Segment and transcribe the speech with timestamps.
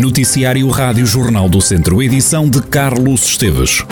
[0.00, 3.84] Noticiário Rádio Jornal do Centro, edição de Carlos Esteves.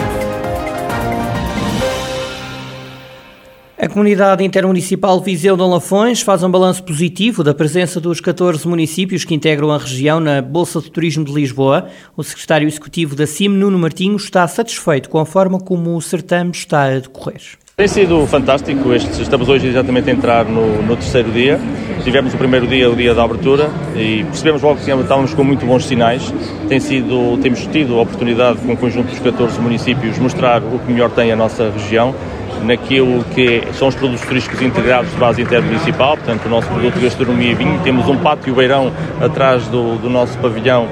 [3.77, 9.26] A comunidade intermunicipal Viseu de Lafões faz um balanço positivo da presença dos 14 municípios
[9.26, 11.90] que integram a região na Bolsa de Turismo de Lisboa.
[12.17, 16.52] O secretário executivo da CIM, Nuno Martinho, está satisfeito com a forma como o certame
[16.52, 17.59] está a decorrer.
[17.79, 21.61] Tem sido fantástico, estamos hoje exatamente a entrar no, no, terceiro dia.
[22.02, 25.65] Tivemos o primeiro dia, o dia da abertura, e percebemos logo que estávamos com muito
[25.65, 26.35] bons sinais.
[26.69, 30.91] Tem sido, temos tido a oportunidade, com o conjunto dos 14 municípios, mostrar o que
[30.91, 32.16] melhor tem a nossa região
[32.65, 37.01] naquilo que são os produtos turísticos integrados de base intermunicipal, portanto o nosso produto de
[37.01, 37.80] gastronomia e vinho.
[37.83, 40.89] Temos um pátio beirão atrás do, do nosso pavilhão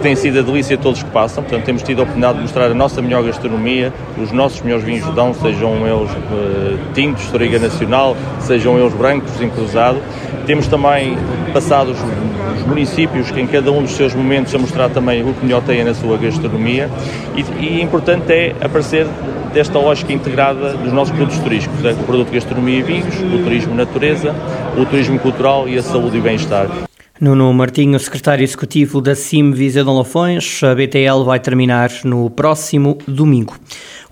[0.00, 1.42] tem sido a delícia de todos que passam.
[1.42, 5.04] Portanto, temos tido a oportunidade de mostrar a nossa melhor gastronomia, os nossos melhores vinhos
[5.04, 10.00] de Dão, sejam eles uh, tintos, Toriga Nacional, sejam eles brancos, em cruzado.
[10.46, 11.16] Temos também
[11.52, 15.34] passado os, os, municípios que em cada um dos seus momentos a mostrar também o
[15.34, 16.88] que melhor têm na sua gastronomia
[17.36, 19.06] e, e importante é aparecer
[19.52, 24.34] desta lógica integrada dos nossos produtos turísticos, o produto gastronomia e vinhos, o turismo natureza,
[24.76, 26.68] o turismo cultural e a saúde e bem-estar.
[27.20, 32.96] Nuno Martinho, secretário executivo da CIM Viseu de Lafões, a BTL vai terminar no próximo
[33.06, 33.54] domingo.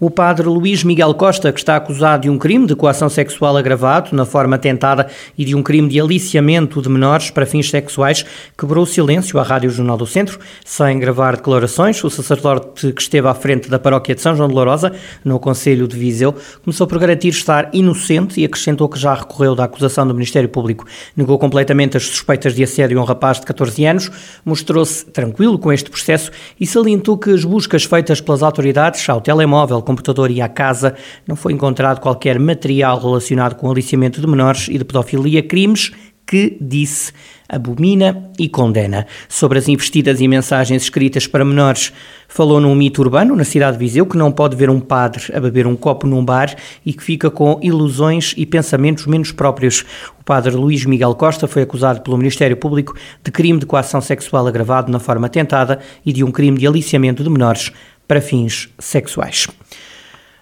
[0.01, 4.15] O padre Luís Miguel Costa, que está acusado de um crime de coação sexual agravado
[4.15, 8.25] na forma tentada e de um crime de aliciamento de menores para fins sexuais,
[8.57, 12.05] quebrou o silêncio à Rádio Jornal do Centro, sem gravar declarações.
[12.05, 14.93] O sacerdote que esteve à frente da paróquia de São João de Lourosa,
[15.25, 16.33] no Conselho de Viseu,
[16.63, 20.85] começou por garantir estar inocente e acrescentou que já recorreu da acusação do Ministério Público.
[21.17, 24.13] Negou completamente as suspeitas de assédio a um rapaz de 14 anos,
[24.45, 29.88] mostrou-se tranquilo com este processo e salientou que as buscas feitas pelas autoridades ao telemóvel
[29.89, 30.95] computador e à casa,
[31.27, 35.93] não foi encontrado qualquer material relacionado com aliciamento de menores e de pedofilia, crimes
[36.29, 37.11] que, disse,
[37.49, 39.07] abomina e condena.
[39.31, 41.91] Sobre as investidas e mensagens escritas para menores,
[42.29, 45.41] falou num mito urbano na cidade de Viseu que não pode ver um padre a
[45.41, 46.55] beber um copo num bar
[46.85, 49.87] e que fica com ilusões e pensamentos menos próprios.
[50.21, 52.95] O padre Luís Miguel Costa foi acusado pelo Ministério Público
[53.25, 57.25] de crime de coação sexual agravado na forma tentada e de um crime de aliciamento
[57.25, 57.73] de menores
[58.09, 59.47] para fins sexuais.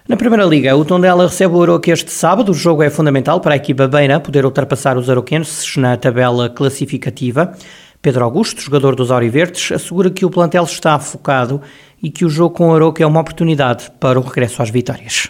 [0.07, 2.53] Na Primeira Liga, o Tondela recebe o Aroca este sábado.
[2.53, 7.53] O jogo é fundamental para a equipa beira poder ultrapassar os aroquenses na tabela classificativa.
[8.01, 11.61] Pedro Augusto, jogador dos Auriverdes, assegura que o plantel está focado
[12.01, 15.29] e que o jogo com o Aroca é uma oportunidade para o regresso às vitórias.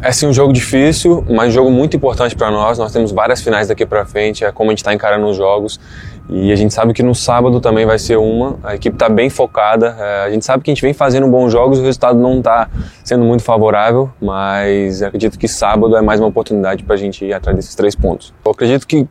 [0.00, 2.78] É sim um jogo difícil, mas um jogo muito importante para nós.
[2.78, 5.80] Nós temos várias finais daqui para frente, é como a gente está encarando os jogos.
[6.28, 8.58] E a gente sabe que no sábado também vai ser uma.
[8.62, 9.96] A equipe está bem focada.
[9.98, 12.68] É, a gente sabe que a gente vem fazendo bons jogos, o resultado não está
[13.02, 17.32] sendo muito favorável, mas acredito que sábado é mais uma oportunidade para a gente ir
[17.32, 18.34] atrás desses três pontos.
[18.44, 19.08] Eu acredito que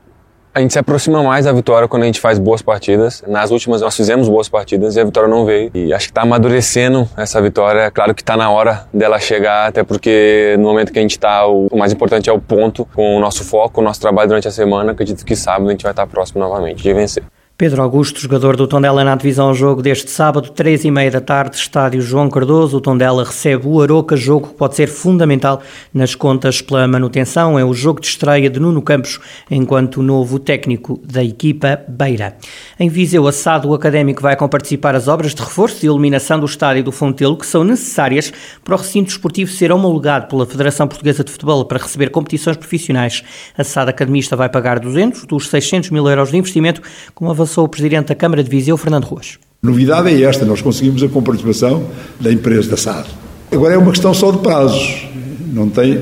[0.54, 3.24] a gente se aproxima mais da vitória quando a gente faz boas partidas.
[3.28, 5.70] Nas últimas nós fizemos boas partidas e a vitória não veio.
[5.74, 7.82] E acho que está amadurecendo essa vitória.
[7.82, 11.12] É claro que está na hora dela chegar, até porque no momento que a gente
[11.12, 14.48] está, o mais importante é o ponto, com o nosso foco, o nosso trabalho durante
[14.48, 14.94] a semana.
[14.94, 17.24] Acredito que sábado a gente vai estar próximo novamente de vencer.
[17.58, 21.58] Pedro Augusto, jogador do Tondela na divisão jogo deste sábado, três e meia da tarde,
[21.58, 22.78] estádio João Cardoso.
[22.78, 27.58] O Tondela recebe o Aroca, jogo que pode ser fundamental nas contas pela manutenção.
[27.58, 29.20] É o jogo de estreia de Nuno Campos
[29.50, 32.38] enquanto novo técnico da equipa Beira.
[32.80, 36.84] Em Viseu, assado o Académico vai comparticipar as obras de reforço e iluminação do estádio
[36.84, 38.32] do Fontelo que são necessárias
[38.64, 43.24] para o recinto esportivo ser homologado pela Federação Portuguesa de Futebol para receber competições profissionais.
[43.58, 46.84] A SAD Academista vai pagar 200 dos 600 mil euros de investimento
[47.16, 49.40] com uma avançou o Presidente da Câmara de Viseu, Fernando Ruas.
[49.64, 51.88] Novidade é esta, nós conseguimos a comparticipação
[52.20, 53.08] da empresa da SAD.
[53.52, 55.08] Agora é uma questão só de prazos.
[55.54, 55.98] Não tem,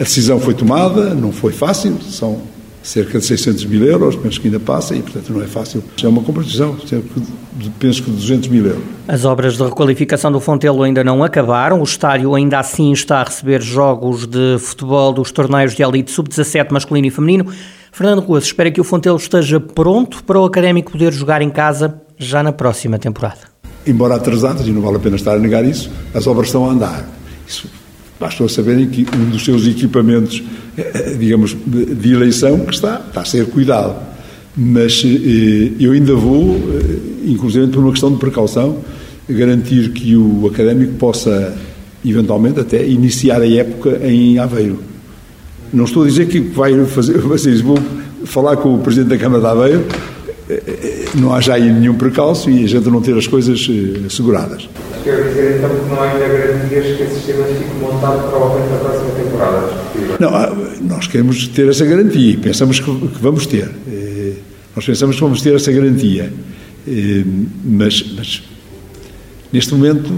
[0.00, 2.40] a decisão foi tomada, não foi fácil, são
[2.82, 5.84] cerca de 600 mil euros, penso que ainda passa e, portanto, não é fácil.
[6.02, 6.76] É uma compartilhação,
[7.78, 8.82] penso que de 200 mil euros.
[9.06, 11.80] As obras de requalificação do Fontelo ainda não acabaram.
[11.80, 16.70] O estádio ainda assim está a receber jogos de futebol dos torneios de elite sub-17
[16.70, 17.52] masculino e feminino.
[17.96, 21.98] Fernando Ruas espera que o Fontelo esteja pronto para o Académico poder jogar em casa
[22.18, 23.38] já na próxima temporada.
[23.86, 26.72] Embora atrasadas, e não vale a pena estar a negar isso, as obras estão a
[26.72, 27.08] andar.
[27.48, 27.66] Isso,
[28.20, 30.42] bastou saberem que um dos seus equipamentos,
[30.76, 33.96] eh, eh, digamos, de eleição, que está, está a ser cuidado.
[34.54, 36.54] Mas eh, eu ainda vou,
[37.24, 38.76] inclusive por uma questão de precaução,
[39.26, 41.56] garantir que o académico possa,
[42.04, 44.95] eventualmente, até iniciar a época em Aveiro
[45.72, 47.76] não estou a dizer que vai fazer, vocês vão
[48.24, 49.84] falar com o Presidente da Câmara de Aveiro,
[50.48, 53.68] eh, eh, não há já aí nenhum precalço e a gente não ter as coisas
[53.68, 54.68] eh, asseguradas.
[55.02, 58.78] Quer dizer então que não há ainda garantias que esse sistema fique montado provavelmente na
[58.78, 59.68] próxima temporada?
[60.20, 62.90] Não, nós queremos ter essa garantia e pensamos que,
[63.20, 63.70] vamos ter.
[64.74, 66.32] Nós pensamos que vamos ter essa garantia.
[67.64, 68.42] Mas, mas
[69.52, 70.10] Neste momento,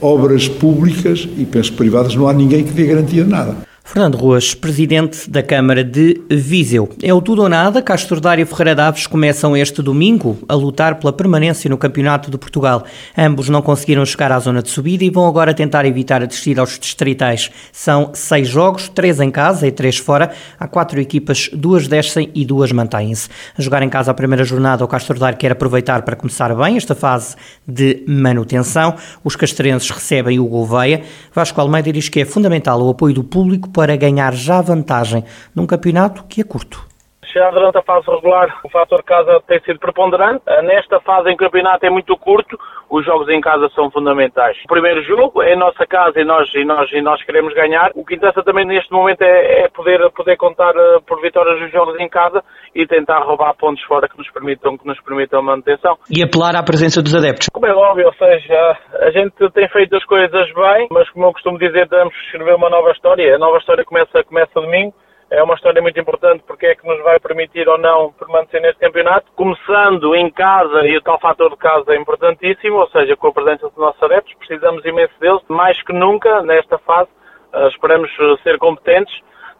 [0.00, 3.56] obras públicas e penso privadas, não há ninguém que dê garantia de nada.
[3.86, 6.88] Fernando Ruas, presidente da Câmara de Viseu.
[7.02, 7.82] É o tudo ou nada.
[7.82, 12.38] Castro Dário e Ferreira Daves começam este domingo a lutar pela permanência no Campeonato de
[12.38, 12.82] Portugal.
[13.16, 16.62] Ambos não conseguiram chegar à zona de subida e vão agora tentar evitar a descida
[16.62, 17.50] aos distritais.
[17.72, 20.32] São seis jogos, três em casa e três fora.
[20.58, 23.28] Há quatro equipas, duas descem e duas mantêm-se.
[23.56, 26.78] A jogar em casa a primeira jornada, o Castro Dário quer aproveitar para começar bem
[26.78, 27.36] esta fase
[27.68, 28.94] de manutenção.
[29.22, 31.02] Os castrenses recebem o Gouveia.
[31.32, 35.24] Vasco Almeida diz que é fundamental o apoio do público para ganhar já vantagem
[35.54, 36.93] num campeonato que é curto.
[37.34, 40.44] Já durante a fase regular, o fator casa tem sido preponderante.
[40.46, 42.56] Ah, nesta fase em campeonato é muito curto,
[42.88, 44.56] os jogos em casa são fundamentais.
[44.64, 47.90] O primeiro jogo é nossa casa e nós, e nós, e nós queremos ganhar.
[47.96, 51.72] O que interessa também neste momento é, é poder, poder contar ah, por vitórias dos
[51.72, 52.40] jogos em casa
[52.72, 55.98] e tentar roubar pontos fora que nos permitam, que nos permitam a manutenção.
[56.08, 57.48] E apelar à presença dos adeptos.
[57.52, 61.32] Como é óbvio, ou seja, a gente tem feito as coisas bem, mas como eu
[61.32, 61.96] costumo dizer, que
[62.26, 63.34] escrever uma nova história.
[63.34, 64.94] A nova história começa, começa domingo
[65.30, 68.78] é uma história muito importante porque é que nos vai permitir ou não permanecer neste
[68.80, 69.30] campeonato.
[69.34, 73.32] Começando em casa, e o tal fator de casa é importantíssimo, ou seja, com a
[73.32, 77.10] presença dos nossos adeptos, precisamos imenso deles, mais que nunca nesta fase.
[77.52, 78.10] Uh, esperamos
[78.42, 79.14] ser competentes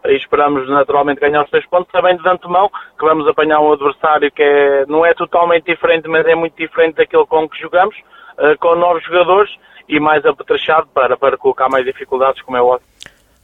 [0.05, 4.31] e esperamos naturalmente ganhar os três pontos, sabendo de antemão que vamos apanhar um adversário
[4.31, 7.95] que é, não é totalmente diferente, mas é muito diferente daquele com que jogamos,
[8.37, 9.51] uh, com novos jogadores
[9.87, 12.94] e mais apetrechado para, para colocar mais dificuldades, como é óbvio.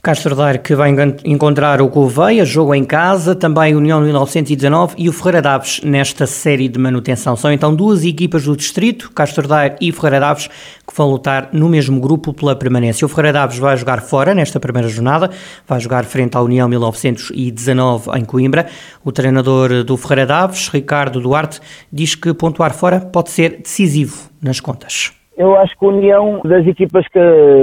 [0.03, 0.89] Castro Daire que vai
[1.23, 6.67] encontrar o Gouveia, jogo em casa, também União 1919 e o Ferreira Daves nesta série
[6.67, 7.35] de manutenção.
[7.35, 11.69] São então duas equipas do distrito, Castro Daire e Ferreira Daves, que vão lutar no
[11.69, 13.05] mesmo grupo pela permanência.
[13.05, 15.29] O Ferreira Daves vai jogar fora nesta primeira jornada,
[15.67, 18.65] vai jogar frente à União 1919 em Coimbra.
[19.05, 21.59] O treinador do Ferreira Daves, Ricardo Duarte,
[21.93, 25.20] diz que pontuar fora pode ser decisivo nas contas.
[25.37, 27.19] Eu acho que a União, das equipas que,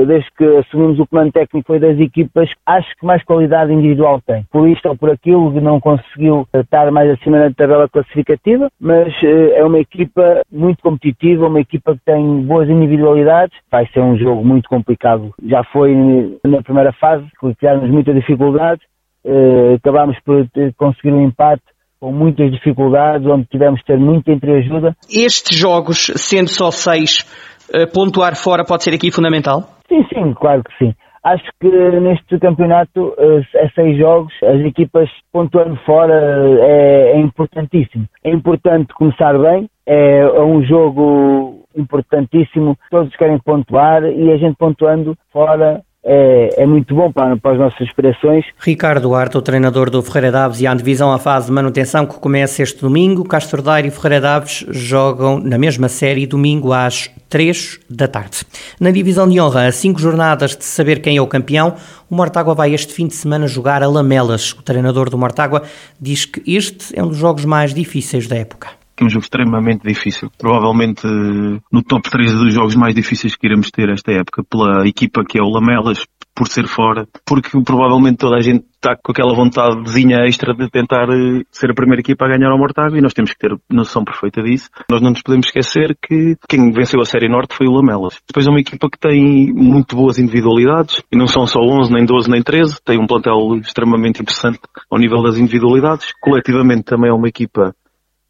[0.07, 4.45] desde que assumimos o comando técnico, foi das equipas acho que mais qualidade individual tem.
[4.51, 9.59] Por isto ou por aquilo, não conseguiu estar mais acima da tabela classificativa, mas eh,
[9.59, 13.57] é uma equipa muito competitiva, uma equipa que tem boas individualidades.
[13.71, 15.33] Vai ser um jogo muito complicado.
[15.45, 15.95] Já foi
[16.45, 18.81] na primeira fase, que criámos muita dificuldade.
[19.25, 21.63] Eh, acabámos por conseguir um empate
[22.01, 24.97] com muitas dificuldades, onde tivemos de ter muita entreajuda.
[25.11, 27.48] Estes jogos, sendo só seis, eh,
[27.93, 29.63] pontuar fora pode ser aqui fundamental?
[29.89, 30.95] Sim, sim, claro que sim.
[31.25, 33.15] Acho que neste campeonato,
[33.57, 36.15] a seis jogos, as equipas pontuando fora
[36.61, 38.07] é, é importantíssimo.
[38.25, 44.57] É importante começar bem, é, é um jogo importantíssimo, todos querem pontuar e a gente
[44.57, 48.47] pontuando fora é, é, muito bom para, para as nossas aspirações.
[48.59, 52.19] Ricardo Duarte, o treinador do Ferreira Daves e a divisão à fase de manutenção que
[52.19, 53.25] começa este domingo.
[53.25, 58.39] Castro Daire e Ferreira Daves jogam na mesma série domingo às 3 da tarde.
[58.81, 61.75] Na divisão de honra, a cinco jornadas de saber quem é o campeão,
[62.09, 64.53] o Mortágua vai este fim de semana jogar a Lamelas.
[64.53, 65.63] O treinador do Mortágua
[66.01, 69.23] diz que este é um dos jogos mais difíceis da época que é um jogo
[69.23, 70.29] extremamente difícil.
[70.37, 75.23] Provavelmente no top 3 dos jogos mais difíceis que iremos ter esta época, pela equipa
[75.25, 76.05] que é o Lamelas,
[76.35, 81.09] por ser fora, porque provavelmente toda a gente está com aquela vontadezinha extra de tentar
[81.11, 84.05] eh, ser a primeira equipa a ganhar ao Mortágua e nós temos que ter noção
[84.05, 84.69] perfeita disso.
[84.89, 88.21] Nós não nos podemos esquecer que quem venceu a Série Norte foi o Lamelas.
[88.27, 92.05] Depois é uma equipa que tem muito boas individualidades e não são só 11, nem
[92.05, 92.79] 12, nem 13.
[92.85, 96.13] Tem um plantel extremamente interessante ao nível das individualidades.
[96.21, 97.75] Coletivamente também é uma equipa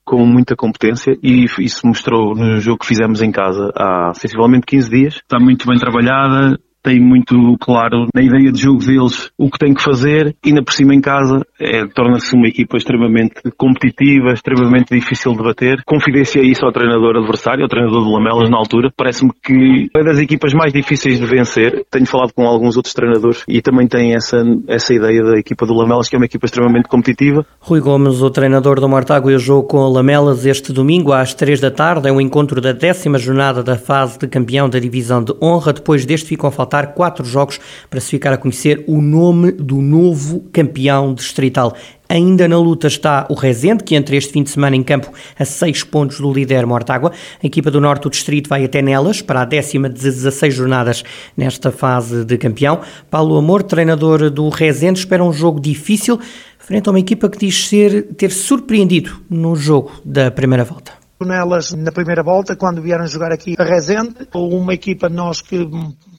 [0.08, 4.88] com muita competência e isso mostrou no jogo que fizemos em casa há sensivelmente 15
[4.90, 5.14] dias.
[5.16, 9.74] Está muito bem trabalhada, tem muito claro na ideia de jogo deles o que tem
[9.74, 15.32] que fazer, ainda por cima em casa é, torna-se uma equipa extremamente competitiva, extremamente difícil
[15.32, 15.82] de bater.
[15.84, 18.90] Confidenciei isso ao treinador adversário, ao treinador do Lamelas na altura.
[18.96, 21.84] Parece-me que é das equipas mais difíceis de vencer.
[21.90, 25.74] Tenho falado com alguns outros treinadores e também tem essa, essa ideia da equipa do
[25.74, 27.44] Lamelas, que é uma equipa extremamente competitiva.
[27.60, 31.34] Rui Gomes, o treinador do Mortágua, e o jogo com o Lamelas este domingo às
[31.34, 32.08] 3 da tarde.
[32.08, 35.74] É um encontro da décima jornada da fase de campeão da divisão de honra.
[35.74, 37.58] Depois deste ficam a faltar faltar quatro jogos
[37.90, 41.74] para se ficar a conhecer o nome do novo campeão distrital.
[42.08, 45.44] Ainda na luta está o Rezende, que entre este fim de semana em campo a
[45.44, 47.12] seis pontos do líder Mortágua.
[47.42, 51.04] A equipa do Norte do Distrito vai até nelas para a décima de 16 jornadas
[51.36, 52.80] nesta fase de campeão.
[53.10, 56.18] Paulo Amor, treinador do Rezende, espera um jogo difícil
[56.58, 61.72] frente a uma equipa que diz ser, ter surpreendido no jogo da primeira volta nelas
[61.72, 65.68] na primeira volta, quando vieram jogar aqui a Rezende, uma equipa nós que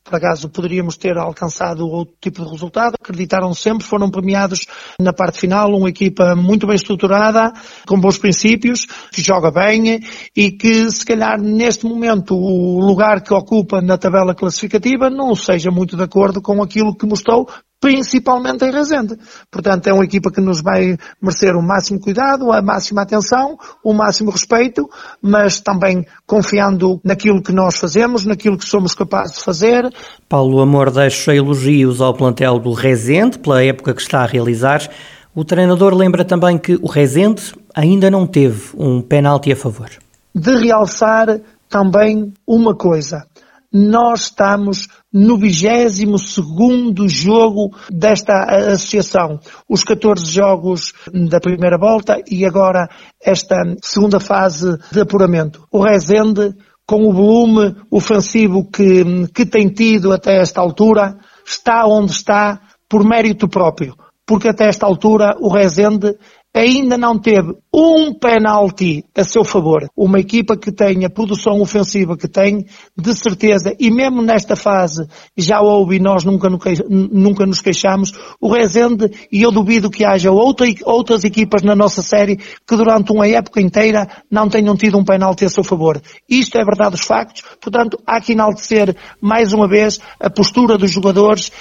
[0.10, 2.96] por acaso poderíamos ter alcançado outro tipo de resultado.
[3.00, 4.66] Acreditaram sempre, foram premiados
[5.00, 7.54] na parte final, uma equipa muito bem estruturada,
[7.88, 10.02] com bons princípios, que joga bem
[10.36, 15.70] e que se calhar neste momento o lugar que ocupa na tabela classificativa não seja
[15.70, 17.48] muito de acordo com aquilo que mostrou,
[17.80, 19.18] principalmente em Rezende.
[19.50, 23.94] Portanto, é uma equipa que nos vai merecer o máximo cuidado, a máxima atenção, o
[23.94, 24.90] máximo respeito,
[25.22, 29.90] mas também confiando naquilo que nós fazemos, naquilo que somos capazes de fazer.
[30.28, 34.90] Paulo Amor deixa elogios ao plantel do Rezende pela época que está a realizar.
[35.34, 39.90] O treinador lembra também que o Rezende ainda não teve um penalti a favor.
[40.36, 43.26] De realçar também uma coisa
[43.72, 49.40] nós estamos no 22 jogo desta associação.
[49.68, 50.94] Os 14 jogos
[51.30, 52.88] da primeira volta e agora
[53.22, 55.66] esta segunda fase de apuramento.
[55.72, 56.54] O Rezende,
[56.86, 63.04] com o volume ofensivo que, que tem tido até esta altura, está onde está por
[63.04, 63.96] mérito próprio.
[64.26, 66.16] Porque até esta altura o Rezende
[66.54, 69.88] ainda não teve um penalti a seu favor.
[69.96, 72.66] Uma equipa que tem a produção ofensiva que tem,
[72.98, 76.50] de certeza, e mesmo nesta fase já houve e nós nunca,
[76.90, 82.02] nunca nos queixamos, o Rezende, e eu duvido que haja outra, outras equipas na nossa
[82.02, 86.02] série que durante uma época inteira não tenham tido um penalti a seu favor.
[86.28, 90.92] Isto é verdade dos factos, portanto há que enaltecer mais uma vez a postura dos
[90.92, 91.52] jogadores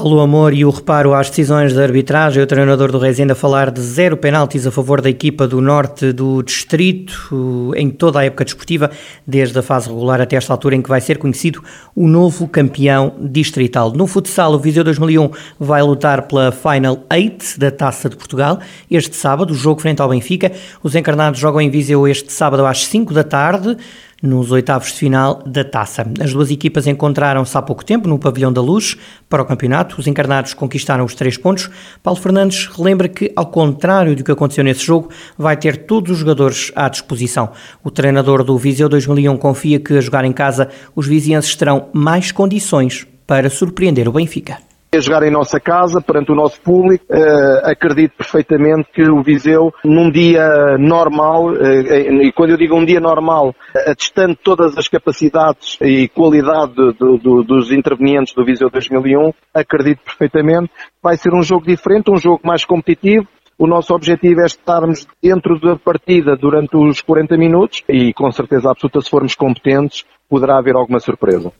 [0.00, 3.68] Paulo Amor e o reparo às decisões de arbitragem, o treinador do Rezende a falar
[3.68, 8.44] de zero penaltis a favor da equipa do norte do distrito em toda a época
[8.44, 8.92] desportiva,
[9.26, 11.64] desde a fase regular até esta altura em que vai ser conhecido
[11.96, 13.90] o novo campeão distrital.
[13.90, 19.16] No futsal, o Viseu 2001 vai lutar pela Final 8 da Taça de Portugal este
[19.16, 20.52] sábado, o jogo frente ao Benfica.
[20.80, 23.76] Os encarnados jogam em Viseu este sábado às 5 da tarde
[24.22, 26.06] nos oitavos de final da taça.
[26.20, 28.96] As duas equipas encontraram-se há pouco tempo no Pavilhão da Luz
[29.28, 29.96] para o campeonato.
[29.98, 31.70] Os encarnados conquistaram os três pontos.
[32.02, 36.18] Paulo Fernandes relembra que, ao contrário do que aconteceu nesse jogo, vai ter todos os
[36.18, 37.50] jogadores à disposição.
[37.82, 42.32] O treinador do Viseu 2001 confia que, a jogar em casa, os vizienses terão mais
[42.32, 47.04] condições para surpreender o Benfica a jogar em nossa casa, perante o nosso público.
[47.10, 52.84] Uh, acredito perfeitamente que o Viseu, num dia normal, uh, e quando eu digo um
[52.84, 53.54] dia normal,
[53.86, 60.70] atestando todas as capacidades e qualidade do, do, dos intervenientes do Viseu 2001, acredito perfeitamente
[61.02, 63.26] vai ser um jogo diferente, um jogo mais competitivo,
[63.58, 68.70] o nosso objetivo é estarmos dentro da partida durante os 40 minutos e com certeza
[68.70, 71.52] absoluta se formos competentes poderá haver alguma surpresa.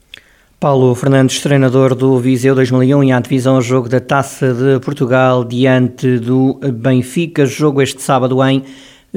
[0.60, 3.16] Paulo Fernandes, treinador do Viseu 2001 e a
[3.54, 8.64] ao jogo da Taça de Portugal diante do Benfica, jogo este sábado em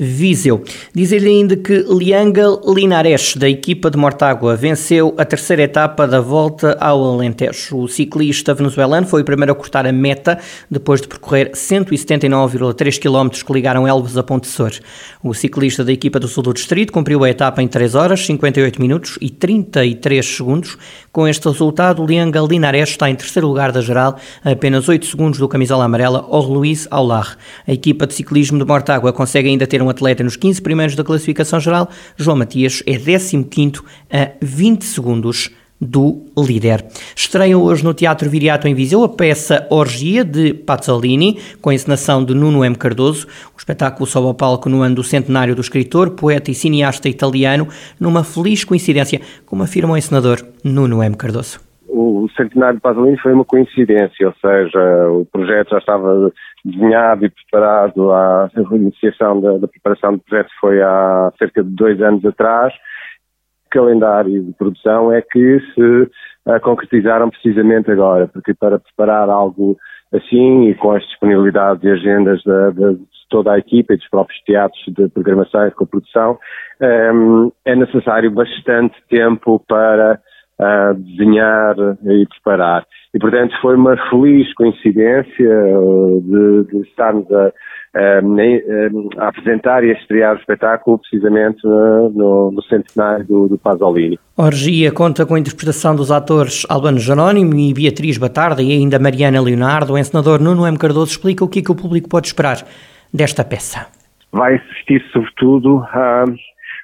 [0.04, 0.64] Viseu.
[0.96, 6.76] Diz-lhe ainda que Lianga Linares, da equipa de Mortágua, venceu a terceira etapa da volta
[6.80, 7.78] ao Alentejo.
[7.78, 10.40] O ciclista venezuelano foi o primeiro a cortar a meta
[10.72, 14.72] depois de percorrer 179,3 km que ligaram Elvas a Pontessor.
[15.24, 18.82] O ciclista da equipa do Sul do Distrito cumpriu a etapa em 3 horas, 58
[18.82, 20.80] minutos e 33 segundos.
[21.12, 25.38] Com este resultado, Lianga Linares está em terceiro lugar da geral, a apenas 8 segundos
[25.38, 27.38] do camisola amarela, ao Luís Aular.
[27.68, 31.04] A equipa de ciclismo de Mortágua consegue ainda ter um atleta nos 15 primeiros da
[31.04, 33.82] classificação geral, João Matias é 15
[34.12, 35.50] a 20 segundos
[35.82, 36.86] do líder.
[37.16, 42.24] Estreia hoje no Teatro Viriato em Viseu a peça Orgia de Pazzolini, com a encenação
[42.24, 42.76] de Nuno M.
[42.76, 43.26] Cardoso.
[43.56, 47.68] O espetáculo sobe ao palco no ano do centenário do escritor, poeta e cineasta italiano,
[48.00, 51.16] numa feliz coincidência, como afirma o encenador Nuno M.
[51.16, 51.71] Cardoso
[52.02, 56.32] o centenário de Pasolini foi uma coincidência, ou seja, o projeto já estava
[56.66, 62.02] desenhado e preparado, a iniciação da, da preparação do projeto foi há cerca de dois
[62.02, 62.74] anos atrás.
[63.68, 69.78] O calendário de produção é que se uh, concretizaram precisamente agora, porque para preparar algo
[70.14, 74.42] assim e com as disponibilidades e agendas da, de toda a equipa e dos próprios
[74.42, 76.38] teatros de programação e de produção,
[76.82, 80.20] um, ehm, é necessário bastante tempo para
[80.62, 81.76] a desenhar
[82.06, 82.86] e preparar.
[83.14, 87.52] E, portanto, foi uma feliz coincidência uh, de, de estarmos a,
[87.94, 93.58] a, a, apresentar e a estrear o espetáculo precisamente uh, no, no, centenário do, do
[93.58, 94.18] Pasolini.
[94.38, 99.42] Orgia conta com a interpretação dos atores Albano Jerónimo e Beatriz Batarda e ainda Mariana
[99.42, 99.94] Leonardo.
[99.94, 100.78] O encenador Nuno M.
[100.78, 102.58] Cardoso explica o que, é que o público pode esperar
[103.14, 103.88] desta peça.
[104.32, 106.24] Vai assistir sobretudo a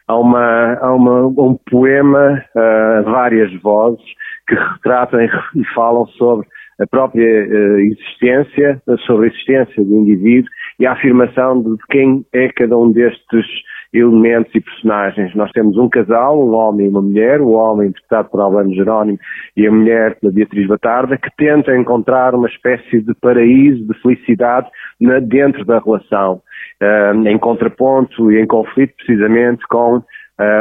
[0.08, 4.04] há, uma, há uma, um poema, uh, várias vozes,
[4.48, 5.30] que retratam e
[5.76, 6.48] falam sobre
[6.80, 10.50] a própria uh, existência, sobre a existência do indivíduo
[10.80, 13.46] e a afirmação de quem é cada um destes
[13.94, 15.34] elementos e personagens.
[15.36, 19.18] Nós temos um casal, um homem e uma mulher, o homem interpretado por Albano Jerónimo
[19.56, 24.70] e a mulher pela Beatriz Batarda, que tentam encontrar uma espécie de paraíso, de felicidade
[25.00, 26.42] na, dentro da relação,
[26.82, 30.04] uh, em contraponto e em conflito precisamente com uh,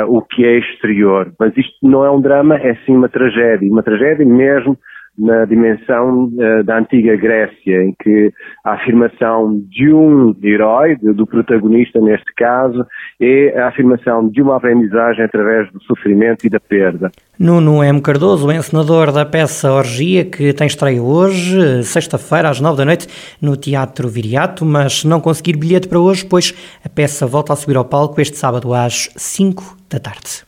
[0.09, 1.33] o que é exterior.
[1.39, 4.79] Mas isto não é um drama, é sim uma tragédia, uma tragédia mesmo
[5.19, 8.33] na dimensão uh, da antiga Grécia, em que
[8.65, 12.85] a afirmação de um herói, do protagonista neste caso,
[13.21, 17.11] é a afirmação de uma aprendizagem através do sofrimento e da perda.
[17.39, 18.01] Nuno M.
[18.01, 23.09] Cardoso, encenador da peça Orgia, que tem estreia hoje, sexta-feira, às nove da noite,
[23.41, 26.55] no Teatro Viriato, mas não conseguir bilhete para hoje, pois
[26.85, 30.46] a peça volta a subir ao palco este sábado às cinco da tarde.